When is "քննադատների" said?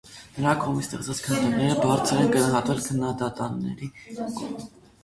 2.89-3.93